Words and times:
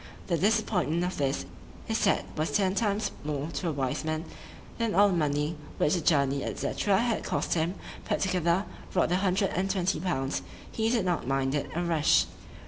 "The 0.25 0.35
disappointment 0.39 1.03
of 1.03 1.17
this, 1.17 1.45
he 1.85 1.93
said, 1.93 2.25
was 2.35 2.49
ten 2.49 2.73
times 2.73 3.11
more 3.23 3.49
to 3.51 3.69
a 3.69 3.71
wise 3.71 4.03
man, 4.03 4.25
than 4.79 4.95
all 4.95 5.09
the 5.09 5.13
money 5.15 5.55
which 5.77 5.93
the 5.93 6.01
journey, 6.01 6.43
&c. 6.55 6.73
had 6.87 7.23
cost 7.23 7.53
him, 7.53 7.75
put 8.05 8.19
together,—rot 8.21 9.09
the 9.09 9.17
hundred 9.17 9.51
and 9.51 9.69
twenty 9.69 9.99
pounds,——he 9.99 10.89
did 10.89 11.05
not 11.05 11.27
mind 11.27 11.53
it 11.53 11.69
a 11.75 11.83
rush." 11.83 12.25